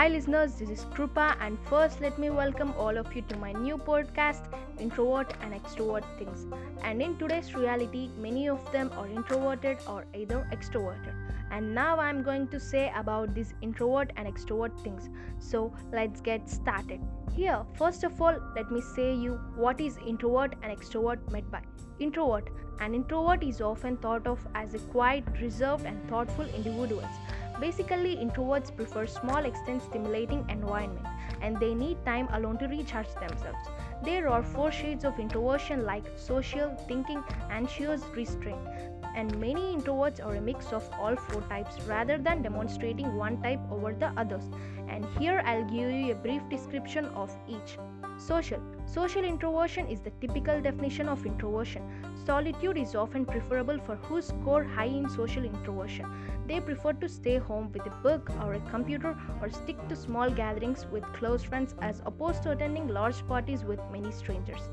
[0.00, 3.52] Hi, listeners, this is Krupa, and first, let me welcome all of you to my
[3.52, 4.46] new podcast,
[4.78, 6.46] Introvert and Extrovert Things.
[6.82, 11.12] And in today's reality, many of them are introverted or either extroverted.
[11.50, 15.10] And now I'm going to say about these introvert and extrovert things.
[15.38, 17.02] So, let's get started.
[17.36, 21.60] Here, first of all, let me say you what is introvert and extrovert meant by.
[21.98, 22.48] Introvert.
[22.80, 27.20] An introvert is often thought of as a quiet, reserved, and thoughtful individuals
[27.60, 31.06] Basically, introverts prefer small extent stimulating environment
[31.42, 33.68] and they need time alone to recharge themselves.
[34.02, 38.66] There are four shades of introversion like social, thinking, anxious, restraint.
[39.14, 43.60] And many introverts are a mix of all four types rather than demonstrating one type
[43.70, 44.44] over the others.
[44.88, 47.76] And here I'll give you a brief description of each.
[48.16, 48.60] Social.
[48.86, 51.82] Social introversion is the typical definition of introversion.
[52.30, 56.06] Solitude is often preferable for who score high in social introversion.
[56.46, 60.30] They prefer to stay home with a book or a computer or stick to small
[60.30, 64.70] gatherings with close friends as opposed to attending large parties with many strangers.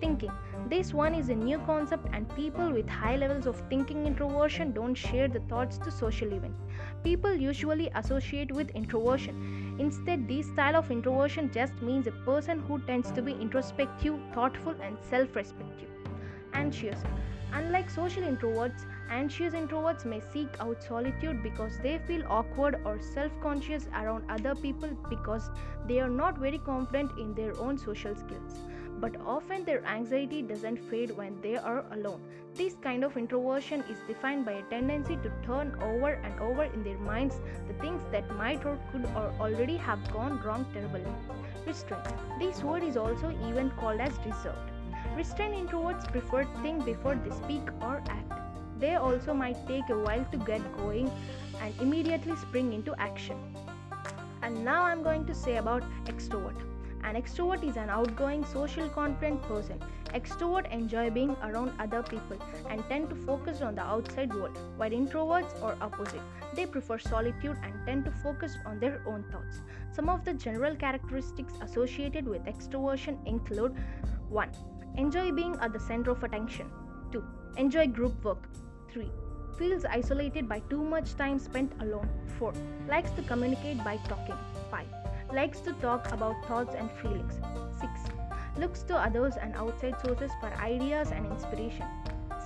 [0.00, 0.32] Thinking.
[0.68, 4.96] This one is a new concept, and people with high levels of thinking introversion don't
[4.96, 6.60] share the thoughts to social events.
[7.04, 9.76] People usually associate with introversion.
[9.78, 14.74] Instead, this style of introversion just means a person who tends to be introspective, thoughtful,
[14.82, 15.88] and self respective.
[16.56, 17.02] Anxious.
[17.52, 23.30] Unlike social introverts, anxious introverts may seek out solitude because they feel awkward or self
[23.42, 25.50] conscious around other people because
[25.86, 28.60] they are not very confident in their own social skills
[29.00, 32.20] but often their anxiety doesn't fade when they are alone.
[32.54, 36.82] This kind of introversion is defined by a tendency to turn over and over in
[36.82, 41.04] their minds the things that might or could or already have gone wrong terribly.
[41.66, 42.04] Restraint.
[42.38, 44.75] This word is also even called as reserved.
[45.16, 48.32] Restrained introverts prefer to think before they speak or act.
[48.78, 51.10] They also might take a while to get going
[51.62, 53.38] and immediately spring into action.
[54.42, 56.60] And now I'm going to say about extrovert.
[57.02, 59.80] An extrovert is an outgoing, social, confident person.
[60.12, 62.36] Extroverts enjoy being around other people
[62.68, 66.20] and tend to focus on the outside world, while introverts are opposite.
[66.54, 69.62] They prefer solitude and tend to focus on their own thoughts.
[69.92, 73.74] Some of the general characteristics associated with extroversion include
[74.28, 74.50] 1.
[74.96, 76.70] Enjoy being at the center of attention.
[77.12, 77.22] 2.
[77.56, 78.48] Enjoy group work.
[78.92, 79.10] 3
[79.58, 82.08] feels isolated by too much time spent alone.
[82.38, 82.52] 4.
[82.88, 84.36] Likes to communicate by talking.
[84.70, 84.86] 5
[85.32, 87.34] likes to talk about thoughts and feelings.
[87.80, 87.90] 6.
[88.58, 91.86] Looks to others and outside sources for ideas and inspiration.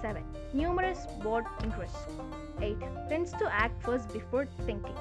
[0.01, 0.25] 7.
[0.53, 2.07] Numerous broad interests.
[2.61, 2.77] 8.
[3.09, 4.97] Tends to act first before thinking.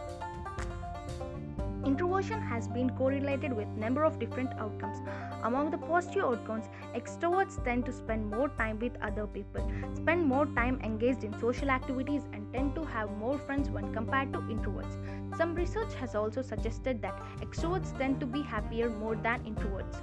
[1.89, 4.99] Introversion has been correlated with number of different outcomes.
[5.41, 10.45] Among the positive outcomes, extroverts tend to spend more time with other people, spend more
[10.45, 14.99] time engaged in social activities and tend to have more friends when compared to introverts.
[15.35, 19.97] Some research has also suggested that extroverts tend to be happier more than introverts.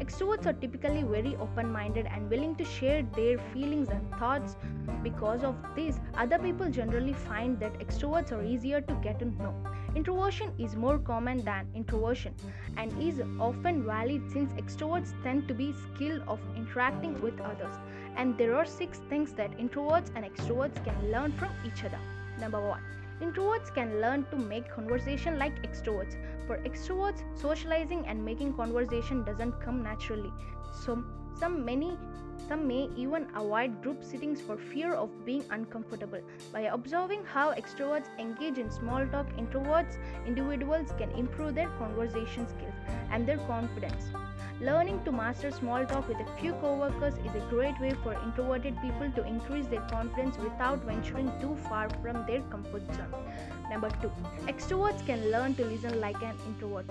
[0.00, 4.56] Extroverts are typically very open minded and willing to share their feelings and thoughts.
[5.02, 9.54] Because of this, other people generally find that extroverts are easier to get to know.
[9.94, 12.34] Introversion is more common than introversion
[12.78, 17.76] and is often valid since extroverts tend to be skilled of interacting with others.
[18.16, 21.98] And there are six things that introverts and extroverts can learn from each other.
[22.38, 22.80] Number one,
[23.20, 26.16] Introverts can learn to make conversation like extroverts.
[26.46, 30.32] For extroverts, socializing and making conversation doesn't come naturally.
[30.72, 31.04] So
[31.38, 31.98] some many
[32.48, 36.20] some may even avoid group sittings for fear of being uncomfortable.
[36.52, 42.74] By observing how extroverts engage in small talk, introverts individuals can improve their conversation skills
[43.12, 44.04] and their confidence.
[44.60, 48.76] Learning to master small talk with a few coworkers is a great way for introverted
[48.82, 53.14] people to increase their confidence without venturing too far from their comfort zone.
[53.70, 54.12] Number 2.
[54.48, 56.90] Extroverts can learn to listen like an introvert.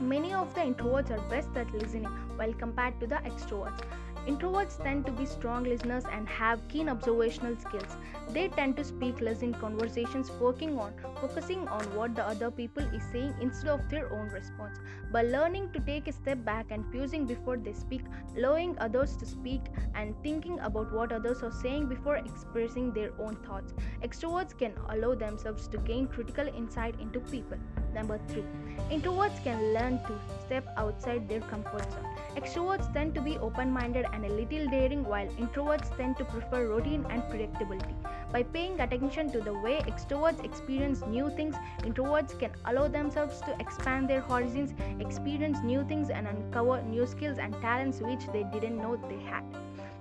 [0.00, 3.82] Many of the introverts are best at listening while compared to the extroverts.
[4.26, 7.96] Introverts tend to be strong listeners and have keen observational skills.
[8.30, 12.82] They tend to speak less in conversations, working on focusing on what the other people
[12.94, 14.78] is saying instead of their own response.
[15.12, 18.02] By learning to take a step back and pausing before they speak,
[18.36, 19.62] allowing others to speak,
[19.94, 25.14] and thinking about what others are saying before expressing their own thoughts, extroverts can allow
[25.14, 27.58] themselves to gain critical insight into people.
[27.92, 28.44] Number 3.
[28.90, 32.06] Introverts can learn to step outside their comfort zone.
[32.40, 36.66] Extroverts tend to be open minded and a little daring, while introverts tend to prefer
[36.68, 37.94] routine and predictability.
[38.32, 43.54] By paying attention to the way extroverts experience new things, introverts can allow themselves to
[43.60, 48.78] expand their horizons, experience new things, and uncover new skills and talents which they didn't
[48.78, 49.44] know they had.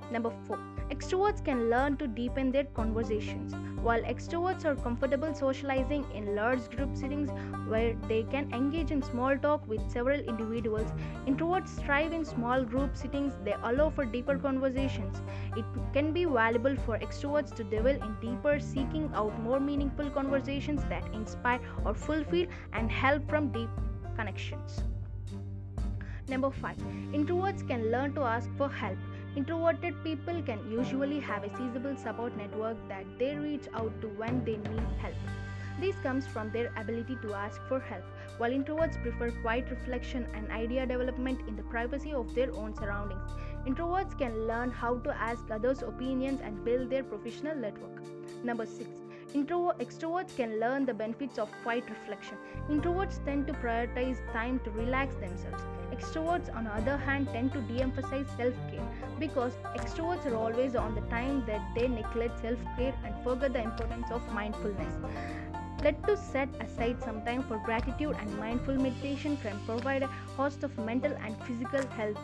[0.09, 0.78] Number 4.
[0.89, 3.53] Extroverts can learn to deepen their conversations,
[3.83, 7.29] while extroverts are comfortable socializing in large group settings
[7.67, 10.91] where they can engage in small talk with several individuals.
[11.27, 15.21] Introverts thrive in small group settings, they allow for deeper conversations.
[15.55, 20.83] It can be valuable for extroverts to delve in deeper, seeking out more meaningful conversations
[20.89, 23.69] that inspire or fulfill and help from deep
[24.15, 24.81] connections.
[26.27, 26.77] Number 5.
[27.13, 28.97] Introverts can learn to ask for help.
[29.35, 34.43] Introverted people can usually have a sizable support network that they reach out to when
[34.43, 35.13] they need help.
[35.79, 38.03] This comes from their ability to ask for help,
[38.37, 43.31] while introverts prefer quiet reflection and idea development in the privacy of their own surroundings.
[43.65, 48.01] Introverts can learn how to ask others' opinions and build their professional network.
[48.43, 48.89] Number 6.
[49.33, 52.35] Intro- extroverts can learn the benefits of quiet reflection.
[52.67, 55.63] Introverts tend to prioritize time to relax themselves.
[55.91, 58.87] Extroverts, on the other hand, tend to de emphasize self care
[59.19, 63.61] because extroverts are always on the time that they neglect self care and forget the
[63.61, 64.95] importance of mindfulness.
[65.83, 70.63] Let to set aside some time for gratitude and mindful meditation can provide a host
[70.63, 72.17] of mental and physical health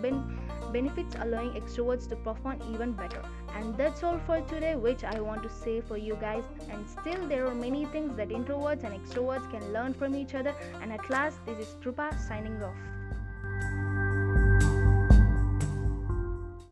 [0.00, 0.38] ben-
[0.72, 3.22] benefits, allowing extroverts to perform even better.
[3.54, 6.44] And that's all for today, which I want to say for you guys.
[6.70, 10.54] And still, there are many things that introverts and extroverts can learn from each other.
[10.80, 12.91] And at last, this is Krupa signing off.